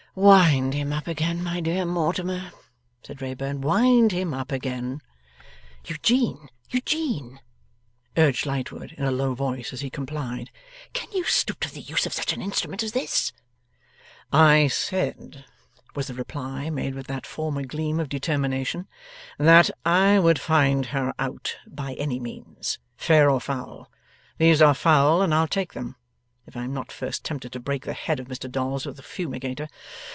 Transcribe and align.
'Wind 0.13 0.73
him 0.73 0.91
up 0.91 1.07
again, 1.07 1.41
my 1.41 1.61
dear 1.61 1.85
Mortimer,' 1.85 2.51
said 3.01 3.21
Wrayburn; 3.21 3.61
'wind 3.61 4.11
him 4.11 4.33
up 4.33 4.51
again.' 4.51 4.99
'Eugene, 5.85 6.49
Eugene,' 6.69 7.39
urged 8.17 8.45
Lightwood 8.45 8.91
in 8.97 9.05
a 9.05 9.09
low 9.11 9.33
voice, 9.35 9.71
as 9.71 9.79
he 9.79 9.89
complied, 9.89 10.51
'can 10.91 11.09
you 11.13 11.23
stoop 11.23 11.61
to 11.61 11.73
the 11.73 11.79
use 11.79 12.05
of 12.05 12.11
such 12.11 12.33
an 12.33 12.41
instrument 12.41 12.83
as 12.83 12.91
this?' 12.91 13.31
'I 14.33 14.67
said,' 14.67 15.45
was 15.95 16.07
the 16.07 16.13
reply, 16.13 16.69
made 16.69 16.93
with 16.93 17.07
that 17.07 17.25
former 17.25 17.63
gleam 17.63 17.97
of 17.97 18.09
determination, 18.09 18.89
'that 19.37 19.69
I 19.85 20.19
would 20.19 20.41
find 20.41 20.87
her 20.87 21.13
out 21.19 21.55
by 21.65 21.93
any 21.93 22.19
means, 22.19 22.79
fair 22.97 23.29
or 23.29 23.39
foul. 23.39 23.89
These 24.37 24.61
are 24.61 24.73
foul, 24.73 25.21
and 25.21 25.33
I'll 25.33 25.47
take 25.47 25.71
them 25.71 25.95
if 26.47 26.57
I 26.57 26.63
am 26.63 26.73
not 26.73 26.91
first 26.91 27.23
tempted 27.23 27.51
to 27.53 27.59
break 27.59 27.85
the 27.85 27.93
head 27.93 28.19
of 28.19 28.27
Mr 28.27 28.51
Dolls 28.51 28.85
with 28.87 28.97
the 28.97 29.03
fumigator. 29.03 29.69